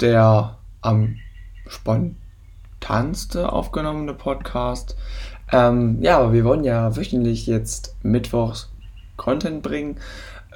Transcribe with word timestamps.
der 0.00 0.56
am 0.80 1.16
spontanste 1.66 3.52
aufgenommene 3.52 4.14
Podcast. 4.14 4.96
Ähm, 5.52 5.98
ja, 6.00 6.18
aber 6.18 6.32
wir 6.32 6.44
wollen 6.44 6.64
ja 6.64 6.96
wöchentlich 6.96 7.46
jetzt 7.46 7.96
mittwochs 8.02 8.70
Content 9.16 9.62
bringen. 9.62 9.96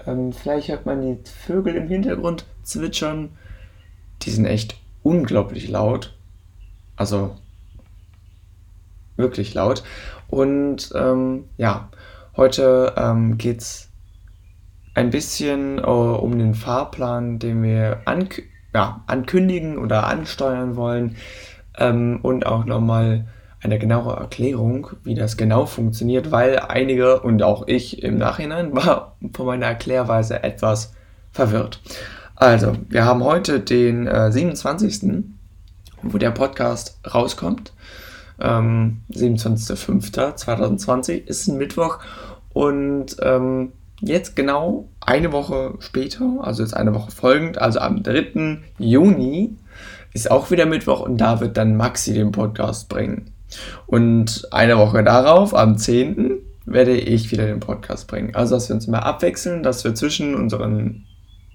Ähm, 0.07 0.33
vielleicht 0.33 0.69
hört 0.69 0.87
man 0.87 1.03
die 1.03 1.19
Vögel 1.29 1.75
im 1.75 1.89
Hintergrund 1.89 2.47
zwitschern. 2.63 3.31
Die 4.23 4.31
sind 4.31 4.47
echt 4.47 4.77
unglaublich 5.03 5.69
laut. 5.69 6.15
Also 6.97 7.37
wirklich 9.17 9.55
laut. 9.55 9.83
Und 10.29 10.93
ähm, 10.95 11.45
ja, 11.57 11.89
heute 12.37 12.95
ähm, 12.97 13.37
geht 13.39 13.61
es 13.61 13.89
ein 14.95 15.11
bisschen 15.11 15.79
äh, 15.79 15.83
um 15.83 16.39
den 16.39 16.55
Fahrplan, 16.55 17.39
den 17.39 17.63
wir 17.63 18.03
ja, 18.75 19.03
ankündigen 19.07 19.79
oder 19.79 20.07
ansteuern 20.07 20.77
wollen. 20.77 21.17
Ähm, 21.79 22.21
und 22.23 22.47
auch 22.47 22.65
nochmal 22.65 23.27
eine 23.63 23.79
genaue 23.79 24.17
Erklärung, 24.17 24.89
wie 25.05 25.15
das 25.15 25.37
genau 25.37 25.67
funktioniert, 25.67 26.33
weil 26.33 26.59
einige 26.59 27.21
und 27.21 27.43
auch 27.43 27.69
ich 27.69 28.03
im 28.03 28.17
Nachhinein 28.19 28.75
war 28.85 29.17
von 29.35 29.47
meiner 29.47 29.67
Erklärweise 29.67 30.43
etwas 30.43 30.95
verwirrt. 31.31 31.81
Also, 32.35 32.73
wir 32.89 33.05
haben 33.05 33.23
heute 33.23 33.61
den 33.61 34.09
äh, 34.09 34.33
27., 34.33 35.23
wo 36.03 36.19
der 36.19 36.33
Podcast 36.33 36.99
rauskommt. 37.15 37.73
Ähm, 38.41 39.03
27.05.2020 39.13 41.27
ist 41.27 41.47
ein 41.47 41.59
Mittwoch 41.59 42.01
und 42.53 43.15
ähm, 43.23 43.71
jetzt 44.03 44.37
genau 44.37 44.89
eine 45.01 45.33
Woche 45.33 45.75
später, 45.79 46.39
also 46.43 46.63
jetzt 46.63 46.77
eine 46.77 46.95
Woche 46.95 47.11
folgend, 47.11 47.59
also 47.59 47.79
am 47.79 48.03
3. 48.03 48.59
Juni 48.79 49.57
ist 50.13 50.31
auch 50.31 50.51
wieder 50.51 50.67
Mittwoch 50.67 51.01
und 51.01 51.19
da 51.19 51.41
wird 51.41 51.57
dann 51.57 51.77
Maxi 51.77 52.13
den 52.13 52.33
Podcast 52.33 52.89
bringen. 52.89 53.31
Und 53.87 54.49
eine 54.51 54.77
Woche 54.79 55.03
darauf, 55.05 55.55
am 55.55 55.79
10., 55.79 56.39
werde 56.65 56.97
ich 56.97 57.33
wieder 57.33 57.47
den 57.47 57.61
Podcast 57.61 58.07
bringen. 58.07 58.35
Also, 58.35 58.55
dass 58.55 58.69
wir 58.69 58.77
uns 58.77 58.87
immer 58.87 59.05
abwechseln, 59.05 59.63
dass 59.63 59.83
wir 59.85 59.95
zwischen 59.95 60.35
unseren 60.35 61.07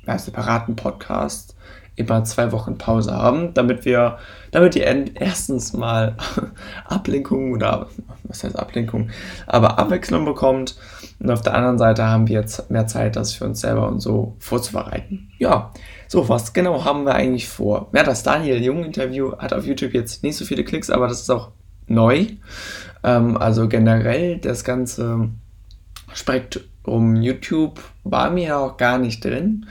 ja, 0.05 0.17
separaten 0.17 0.75
Podcasts 0.75 1.55
immer 1.97 2.23
zwei 2.23 2.51
Wochen 2.51 2.77
Pause 2.77 3.11
haben, 3.11 3.53
damit 3.53 3.83
wir, 3.83 4.19
damit 4.51 4.75
ihr 4.75 4.85
erstens 5.15 5.73
mal 5.73 6.15
Ablenkung 6.85 7.51
oder 7.51 7.87
was 8.23 8.43
heißt 8.43 8.57
Ablenkung, 8.57 9.09
aber 9.47 9.77
Abwechslung 9.79 10.23
bekommt 10.23 10.77
und 11.19 11.31
auf 11.31 11.41
der 11.41 11.55
anderen 11.55 11.77
Seite 11.77 12.05
haben 12.05 12.27
wir 12.27 12.39
jetzt 12.39 12.69
mehr 12.69 12.87
Zeit, 12.87 13.15
das 13.15 13.33
für 13.33 13.45
uns 13.45 13.61
selber 13.61 13.87
und 13.87 13.99
so 13.99 14.35
vorzubereiten. 14.39 15.31
Ja, 15.39 15.73
so, 16.07 16.29
was 16.29 16.53
genau 16.53 16.85
haben 16.85 17.05
wir 17.05 17.15
eigentlich 17.15 17.47
vor? 17.47 17.89
Ja, 17.93 18.03
das 18.03 18.23
Daniel 18.23 18.63
Jung 18.63 18.85
Interview 18.85 19.35
hat 19.37 19.51
auf 19.51 19.65
YouTube 19.65 19.93
jetzt 19.93 20.23
nicht 20.23 20.37
so 20.37 20.45
viele 20.45 20.63
Klicks, 20.63 20.89
aber 20.89 21.07
das 21.07 21.21
ist 21.21 21.29
auch 21.31 21.49
neu. 21.87 22.27
Ähm, 23.03 23.37
also 23.37 23.67
generell 23.67 24.37
das 24.37 24.63
ganze 24.63 25.29
Spektrum 26.13 27.15
YouTube 27.15 27.81
war 28.03 28.29
mir 28.29 28.57
auch 28.57 28.77
gar 28.77 28.99
nicht 28.99 29.25
drin. 29.25 29.65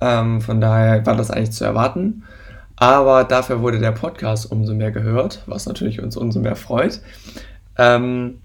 Ähm, 0.00 0.40
von 0.40 0.60
daher 0.60 1.04
war 1.06 1.16
das 1.16 1.30
eigentlich 1.30 1.52
zu 1.52 1.64
erwarten. 1.64 2.24
Aber 2.76 3.24
dafür 3.24 3.60
wurde 3.60 3.78
der 3.78 3.92
Podcast 3.92 4.50
umso 4.50 4.74
mehr 4.74 4.90
gehört, 4.90 5.42
was 5.46 5.66
natürlich 5.66 6.00
uns 6.02 6.16
umso 6.16 6.40
mehr 6.40 6.56
freut. 6.56 7.00
Ähm, 7.76 8.40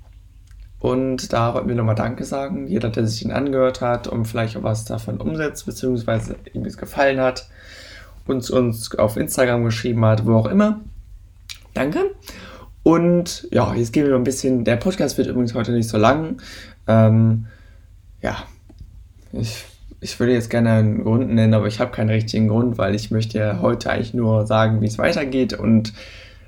und 0.79 1.31
da 1.33 1.53
wollten 1.53 1.69
wir 1.69 1.75
nochmal 1.75 1.95
Danke 1.95 2.25
sagen. 2.25 2.67
Jeder, 2.67 2.89
der 2.89 3.07
sich 3.07 3.23
ihn 3.23 3.31
angehört 3.31 3.81
hat 3.81 4.07
und 4.07 4.25
vielleicht 4.25 4.57
auch 4.57 4.63
was 4.63 4.85
davon 4.85 5.21
umsetzt, 5.21 5.65
beziehungsweise 5.65 6.35
ihm 6.53 6.65
es 6.65 6.77
gefallen 6.77 7.19
hat, 7.19 7.47
uns, 8.27 8.49
uns 8.51 8.93
auf 8.95 9.17
Instagram 9.17 9.63
geschrieben 9.63 10.03
hat, 10.05 10.25
wo 10.25 10.35
auch 10.35 10.47
immer. 10.47 10.81
Danke. 11.73 12.11
Und 12.83 13.47
ja, 13.51 13.73
jetzt 13.73 13.93
gehen 13.93 14.03
wir 14.03 14.11
noch 14.11 14.19
ein 14.19 14.25
bisschen. 14.25 14.63
Der 14.63 14.75
Podcast 14.75 15.17
wird 15.17 15.27
übrigens 15.27 15.55
heute 15.55 15.71
nicht 15.71 15.89
so 15.89 15.97
lang. 15.97 16.41
Ähm, 16.87 17.47
ja, 18.21 18.37
ich, 19.31 19.65
ich 20.05 20.19
würde 20.19 20.33
jetzt 20.33 20.51
gerne 20.51 20.73
einen 20.73 21.03
Grund 21.03 21.33
nennen, 21.33 21.55
aber 21.55 21.65
ich 21.65 21.79
habe 21.79 21.89
keinen 21.89 22.11
richtigen 22.11 22.47
Grund, 22.47 22.77
weil 22.77 22.93
ich 22.93 23.09
möchte 23.09 23.39
ja 23.39 23.59
heute 23.59 23.89
eigentlich 23.89 24.13
nur 24.13 24.45
sagen, 24.45 24.79
wie 24.79 24.85
es 24.85 24.99
weitergeht 24.99 25.53
und 25.53 25.93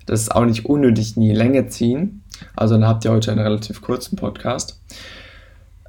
das 0.06 0.30
auch 0.30 0.46
nicht 0.46 0.66
unnötig 0.66 1.18
in 1.18 1.24
die 1.24 1.34
Länge 1.34 1.66
ziehen. 1.68 2.22
Also 2.56 2.76
dann 2.76 2.88
habt 2.88 3.04
ihr 3.04 3.12
heute 3.12 3.32
einen 3.32 3.42
relativ 3.42 3.82
kurzen 3.82 4.16
Podcast. 4.16 4.80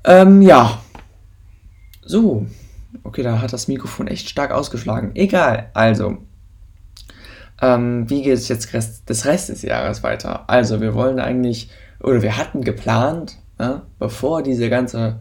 Ähm, 0.05 0.41
ja. 0.41 0.81
So. 2.06 2.47
Okay, 3.05 3.23
da 3.23 3.43
hat 3.43 3.53
das 3.53 3.69
Mikrofon 3.69 4.09
echt 4.09 4.31
stark 4.31 4.50
ausgeschlagen. 4.50 5.11
Egal. 5.15 5.69
Also, 5.75 6.17
ähm, 7.61 8.09
wie 8.09 8.23
geht 8.23 8.33
es 8.33 8.49
jetzt 8.49 8.73
Rest, 8.73 9.11
des 9.11 9.27
Rest 9.27 9.50
des 9.50 9.61
Jahres 9.61 10.03
weiter? 10.03 10.49
Also, 10.49 10.81
wir 10.81 10.95
wollen 10.95 11.21
eigentlich, 11.21 11.71
oder 12.00 12.23
wir 12.23 12.39
hatten 12.39 12.62
geplant, 12.62 13.37
ja, 13.61 13.83
bevor 13.99 14.43
diese 14.43 14.71
ganze 14.71 15.21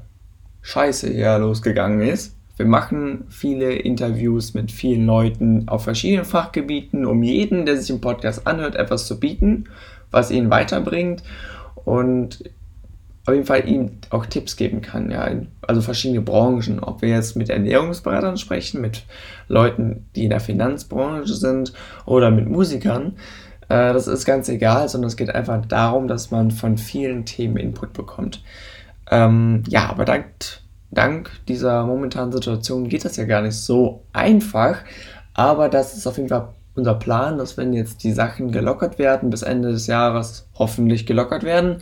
Scheiße 0.61 1.09
hier 1.09 1.37
losgegangen 1.39 1.99
ist, 1.99 2.36
wir 2.57 2.65
machen 2.65 3.25
viele 3.29 3.73
Interviews 3.73 4.53
mit 4.53 4.71
vielen 4.71 5.05
Leuten 5.05 5.69
auf 5.69 5.83
verschiedenen 5.83 6.25
Fachgebieten, 6.25 7.05
um 7.05 7.23
jeden, 7.23 7.65
der 7.65 7.77
sich 7.77 7.89
im 7.89 8.01
Podcast 8.01 8.47
anhört, 8.47 8.75
etwas 8.75 9.07
zu 9.07 9.19
bieten, 9.19 9.65
was 10.11 10.31
ihn 10.31 10.49
weiterbringt 10.49 11.23
und 11.85 12.43
auf 13.25 13.33
jeden 13.33 13.45
Fall 13.45 13.67
ihm 13.67 13.91
auch 14.09 14.25
Tipps 14.25 14.55
geben 14.55 14.81
kann, 14.81 15.11
ja, 15.11 15.29
also 15.61 15.81
verschiedene 15.81 16.21
Branchen, 16.21 16.79
ob 16.79 17.01
wir 17.01 17.09
jetzt 17.09 17.35
mit 17.35 17.49
Ernährungsberatern 17.49 18.37
sprechen, 18.37 18.79
mit 18.79 19.03
Leuten, 19.49 20.05
die 20.15 20.23
in 20.23 20.29
der 20.29 20.39
Finanzbranche 20.39 21.33
sind 21.33 21.73
oder 22.05 22.31
mit 22.31 22.47
Musikern, 22.47 23.17
äh, 23.69 23.93
das 23.93 24.07
ist 24.07 24.25
ganz 24.25 24.49
egal, 24.49 24.87
sondern 24.89 25.07
es 25.07 25.17
geht 25.17 25.33
einfach 25.33 25.65
darum, 25.65 26.07
dass 26.07 26.31
man 26.31 26.51
von 26.51 26.77
vielen 26.77 27.25
Themen 27.25 27.57
Input 27.57 27.93
bekommt. 27.93 28.41
Ähm, 29.11 29.63
ja, 29.67 29.89
aber 29.89 30.05
dank, 30.05 30.25
dank 30.91 31.29
dieser 31.47 31.85
momentanen 31.85 32.31
Situation 32.31 32.87
geht 32.87 33.05
das 33.05 33.17
ja 33.17 33.25
gar 33.25 33.41
nicht 33.41 33.55
so 33.55 34.03
einfach, 34.13 34.77
aber 35.33 35.69
das 35.69 35.95
ist 35.95 36.07
auf 36.07 36.17
jeden 36.17 36.29
Fall 36.29 36.49
unser 36.75 36.93
Plan, 36.93 37.37
dass 37.37 37.57
wenn 37.57 37.73
jetzt 37.73 38.03
die 38.03 38.11
Sachen 38.11 38.51
gelockert 38.51 38.99
werden, 38.99 39.29
bis 39.29 39.41
Ende 39.41 39.71
des 39.71 39.87
Jahres 39.87 40.47
hoffentlich 40.55 41.05
gelockert 41.05 41.43
werden, 41.43 41.77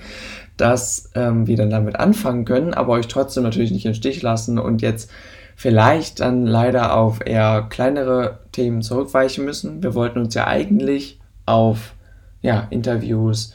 dass 0.57 1.11
ähm, 1.15 1.47
wir 1.47 1.57
dann 1.57 1.69
damit 1.69 1.97
anfangen 1.97 2.45
können, 2.45 2.73
aber 2.73 2.93
euch 2.93 3.07
trotzdem 3.07 3.43
natürlich 3.43 3.71
nicht 3.71 3.85
im 3.85 3.93
Stich 3.93 4.21
lassen 4.21 4.57
und 4.57 4.81
jetzt 4.81 5.11
vielleicht 5.55 6.21
dann 6.21 6.45
leider 6.45 6.95
auf 6.95 7.25
eher 7.25 7.67
kleinere 7.69 8.39
Themen 8.51 8.81
zurückweichen 8.81 9.45
müssen. 9.45 9.83
Wir 9.83 9.95
wollten 9.95 10.19
uns 10.19 10.33
ja 10.33 10.47
eigentlich 10.47 11.19
auf 11.45 11.93
ja, 12.41 12.67
Interviews 12.69 13.53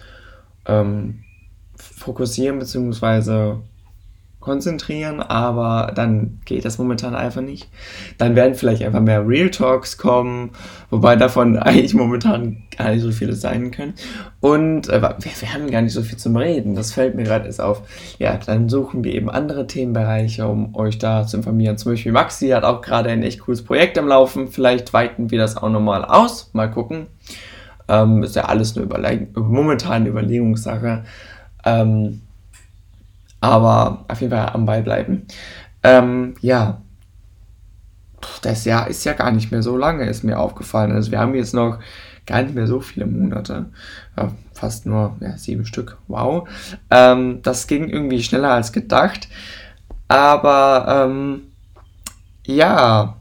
ähm, 0.67 1.21
fokussieren, 1.77 2.59
beziehungsweise 2.59 3.61
konzentrieren, 4.41 5.21
aber 5.21 5.93
dann 5.95 6.41
geht 6.47 6.65
das 6.65 6.79
momentan 6.79 7.15
einfach 7.15 7.43
nicht. 7.43 7.69
Dann 8.17 8.35
werden 8.35 8.55
vielleicht 8.55 8.83
einfach 8.83 9.01
mehr 9.01 9.27
Real 9.29 9.51
Talks 9.51 9.99
kommen, 9.99 10.51
wobei 10.89 11.15
davon 11.15 11.59
eigentlich 11.59 11.93
momentan 11.93 12.63
gar 12.77 12.91
nicht 12.91 13.03
so 13.03 13.13
viele 13.13 13.35
sein 13.35 13.71
können. 13.71 13.95
Und 14.41 14.89
äh, 14.89 15.03
wir, 15.03 15.17
wir, 15.19 15.53
haben 15.53 15.71
gar 15.71 15.83
nicht 15.83 15.93
so 15.93 16.03
viel 16.03 16.17
zum 16.17 16.37
Reden, 16.37 16.75
das 16.75 16.93
fällt 16.93 17.15
mir 17.15 17.25
gerade 17.25 17.47
erst 17.47 17.61
auf. 17.61 17.83
Ja, 18.19 18.39
dann 18.39 18.71
suchen 18.71 19.05
wir 19.05 19.15
eben 19.15 19.29
andere 19.29 19.67
Themenbereiche, 19.67 20.49
um 20.49 20.75
euch 20.75 20.99
da 20.99 21.27
zu 21.27 21.37
informieren. 21.37 21.77
Zum 21.77 21.93
Beispiel 21.93 22.13
Maxi 22.13 22.49
hat 22.49 22.65
auch 22.65 22.81
gerade 22.81 23.11
ein 23.11 23.23
echt 23.23 23.41
cooles 23.41 23.63
Projekt 23.63 23.99
am 23.99 24.09
Laufen, 24.09 24.49
vielleicht 24.49 24.95
weiten 24.95 25.31
wir 25.31 25.39
das 25.39 25.59
auch 25.59 25.69
nochmal 25.69 26.05
aus, 26.05 26.51
mal 26.55 26.71
gucken. 26.71 27.09
Ähm, 27.89 28.23
ist 28.23 28.37
ja 28.37 28.45
alles 28.47 28.75
eine 28.75 28.87
Überle 28.87 29.27
momentan 29.35 30.07
Überlegungssache. 30.07 31.05
Ähm, 31.65 32.23
aber 33.41 34.05
auf 34.09 34.21
jeden 34.21 34.33
Fall 34.33 34.51
am 34.51 34.67
Ball 34.67 34.83
bleiben. 34.83 35.27
Ähm, 35.83 36.35
ja, 36.41 36.83
das 38.43 38.65
Jahr 38.65 38.89
ist 38.89 39.05
ja 39.05 39.15
gar 39.15 39.31
nicht 39.31 39.51
mehr 39.51 39.63
so 39.63 39.77
lange, 39.77 40.05
ist 40.09 40.25
mir 40.25 40.39
aufgefallen. 40.39 40.93
Also 40.93 41.11
wir 41.11 41.21
haben 41.21 41.35
jetzt 41.35 41.55
noch 41.55 41.79
gar 42.27 42.43
nicht 42.43 42.55
mehr 42.55 42.67
so 42.67 42.81
viele 42.81 43.07
Monate. 43.07 43.67
Ja, 44.17 44.33
fast 44.53 44.87
nur 44.87 45.17
ja, 45.21 45.37
sieben 45.37 45.65
Stück. 45.65 45.99
Wow. 46.07 46.49
Ähm, 46.91 47.41
das 47.43 47.67
ging 47.67 47.89
irgendwie 47.89 48.23
schneller 48.23 48.53
als 48.53 48.73
gedacht. 48.73 49.29
Aber 50.09 51.07
ähm, 51.09 51.43
ja, 52.47 53.17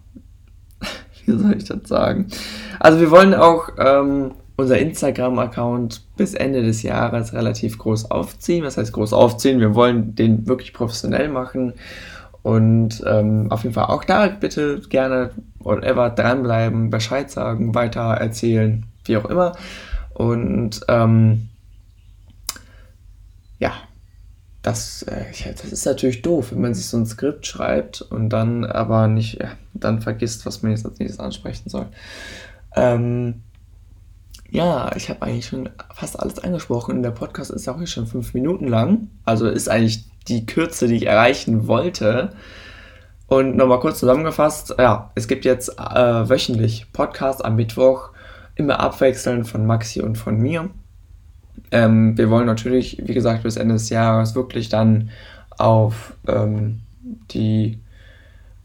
wie 1.26 1.38
soll 1.38 1.56
ich 1.58 1.66
das 1.66 1.88
sagen? 1.88 2.28
Also 2.80 3.00
wir 3.00 3.12
wollen 3.12 3.34
auch 3.34 3.70
ähm, 3.78 4.32
unser 4.60 4.78
Instagram-Account 4.78 6.02
bis 6.18 6.34
Ende 6.34 6.62
des 6.62 6.84
Jahres 6.84 7.34
relativ 7.34 7.78
groß 7.78 8.12
aufziehen. 8.12 8.66
Was 8.66 8.78
heißt 8.78 8.92
groß 8.92 9.14
aufziehen? 9.14 9.60
Wir 9.60 9.74
wollen 9.74 10.16
den 10.16 10.48
wirklich 10.48 10.74
professionell 10.74 11.30
machen. 11.30 11.74
Und 12.44 13.02
ähm, 13.06 13.52
auf 13.52 13.64
jeden 13.64 13.74
Fall 13.74 13.86
auch 13.86 14.04
da 14.04 14.28
bitte 14.28 14.82
gerne 14.90 15.32
whatever 15.60 16.10
dranbleiben, 16.10 16.90
Bescheid 16.90 17.32
sagen, 17.32 17.74
weiter 17.74 18.02
erzählen, 18.02 18.86
wie 19.06 19.18
auch 19.18 19.26
immer. 19.26 19.54
Und 20.14 20.82
ähm, 20.90 21.50
ja, 23.60 23.74
das, 24.62 25.04
äh, 25.04 25.26
das 25.54 25.72
ist 25.72 25.86
natürlich 25.86 26.22
doof, 26.22 26.52
wenn 26.52 26.62
man 26.62 26.74
sich 26.74 26.88
so 26.88 26.98
ein 26.98 27.06
Skript 27.06 27.46
schreibt 27.48 28.02
und 28.02 28.30
dann 28.30 28.66
aber 28.66 29.08
nicht, 29.08 29.40
ja, 29.42 29.52
dann 29.74 30.02
vergisst, 30.02 30.46
was 30.46 30.64
man 30.64 30.72
jetzt 30.72 30.86
als 30.86 31.00
nächstes 31.00 31.20
ansprechen 31.20 31.70
soll. 31.70 31.88
Ähm, 32.76 33.44
ja, 34.52 34.96
ich 34.96 35.10
habe 35.10 35.22
eigentlich 35.22 35.48
schon 35.48 35.70
fast 35.94 36.20
alles 36.20 36.40
angesprochen. 36.40 37.04
Der 37.04 37.12
Podcast 37.12 37.52
ist 37.52 37.68
auch 37.68 37.78
hier 37.78 37.88
schon 37.88 38.08
fünf 38.08 38.34
Minuten 38.34 38.68
lang. 38.68 39.10
Also 39.26 39.48
ist 39.48 39.70
eigentlich 39.70 40.06
die 40.28 40.46
Kürze, 40.46 40.88
die 40.88 40.96
ich 40.96 41.06
erreichen 41.06 41.68
wollte. 41.68 42.32
Und 43.28 43.56
nochmal 43.56 43.80
kurz 43.80 44.00
zusammengefasst, 44.00 44.76
ja, 44.80 45.12
es 45.14 45.28
gibt 45.28 45.46
jetzt 45.46 45.78
äh, 45.80 46.30
wöchentlich 46.30 46.92
Podcast 46.92 47.46
am 47.46 47.56
Mittwoch, 47.56 48.10
immer 48.56 48.80
abwechselnd 48.80 49.48
von 49.48 49.68
Maxi 49.68 50.02
und 50.02 50.18
von 50.18 50.38
mir. 50.40 50.70
Ähm, 51.72 52.18
wir 52.18 52.32
wollen 52.32 52.48
natürlich, 52.48 53.00
wie 53.06 53.14
gesagt, 53.14 53.44
bis 53.44 53.56
Ende 53.56 53.76
des 53.76 53.90
Jahres 53.90 54.34
wirklich 54.34 54.70
dann 54.70 55.12
auf 55.52 56.16
ähm, 56.28 56.80
die 57.30 57.78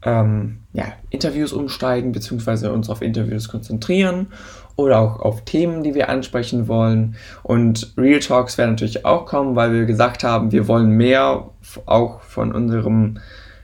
ähm, 0.01 0.57
ja, 0.73 0.85
Interviews 1.11 1.53
umsteigen, 1.53 2.11
beziehungsweise 2.11 2.71
uns 2.71 2.89
auf 2.89 3.03
Interviews 3.03 3.47
konzentrieren 3.49 4.27
oder 4.75 4.99
auch 4.99 5.19
auf 5.19 5.45
Themen, 5.45 5.83
die 5.83 5.95
wir 5.95 6.09
ansprechen 6.09 6.67
wollen. 6.67 7.15
Und 7.43 7.93
Real 7.97 8.19
Talks 8.19 8.57
werden 8.57 8.71
natürlich 8.71 9.05
auch 9.05 9.25
kommen, 9.25 9.55
weil 9.55 9.73
wir 9.73 9.85
gesagt 9.85 10.23
haben, 10.23 10.51
wir 10.51 10.67
wollen 10.67 10.89
mehr 10.91 11.49
auch 11.85 12.21
von 12.21 12.51
unserem, 12.51 13.19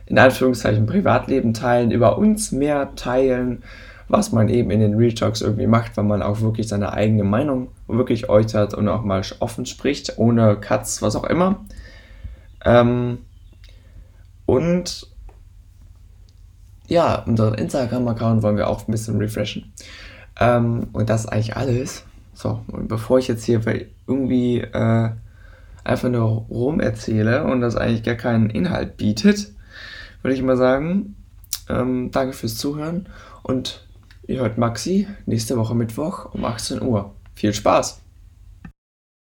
in 0.05 0.17
Anführungszeichen, 0.17 0.85
Privatleben 0.85 1.53
teilen, 1.53 1.91
über 1.91 2.17
uns 2.17 2.51
mehr 2.51 2.95
teilen, 2.95 3.63
was 4.07 4.31
man 4.31 4.49
eben 4.49 4.71
in 4.71 4.79
den 4.79 4.95
Real 4.95 5.13
Talks 5.13 5.41
irgendwie 5.41 5.67
macht, 5.67 5.95
weil 5.97 6.03
man 6.03 6.21
auch 6.21 6.41
wirklich 6.41 6.67
seine 6.67 6.93
eigene 6.93 7.23
Meinung 7.23 7.69
wirklich 7.87 8.29
äußert 8.29 8.73
und 8.73 8.87
auch 8.87 9.03
mal 9.03 9.21
offen 9.39 9.65
spricht, 9.65 10.17
ohne 10.17 10.57
Cuts, 10.57 11.01
was 11.01 11.15
auch 11.15 11.25
immer. 11.25 11.65
Ähm, 12.65 13.19
und 14.45 15.07
ja, 16.87 17.23
unseren 17.25 17.53
Instagram-Account 17.53 18.43
wollen 18.43 18.57
wir 18.57 18.67
auch 18.67 18.85
ein 18.87 18.91
bisschen 18.91 19.17
refreshen. 19.17 19.71
Ähm, 20.39 20.87
und 20.93 21.09
das 21.09 21.25
ist 21.25 21.29
eigentlich 21.29 21.55
alles. 21.55 22.05
So, 22.33 22.61
und 22.67 22.87
bevor 22.87 23.19
ich 23.19 23.27
jetzt 23.27 23.43
hier 23.43 23.61
irgendwie 24.07 24.61
äh, 24.61 25.09
einfach 25.83 26.09
nur 26.09 26.45
rum 26.49 26.79
erzähle 26.79 27.43
und 27.43 27.61
das 27.61 27.75
eigentlich 27.75 28.03
gar 28.03 28.15
keinen 28.15 28.49
Inhalt 28.49 28.97
bietet, 28.97 29.51
würde 30.21 30.35
ich 30.35 30.41
mal 30.41 30.57
sagen, 30.57 31.15
ähm, 31.69 32.11
danke 32.11 32.33
fürs 32.33 32.57
Zuhören 32.57 33.07
und 33.43 33.87
ihr 34.27 34.39
hört 34.39 34.57
Maxi 34.57 35.07
nächste 35.25 35.57
Woche 35.57 35.75
Mittwoch 35.75 36.33
um 36.33 36.45
18 36.45 36.81
Uhr. 36.81 37.13
Viel 37.35 37.53
Spaß! 37.53 38.01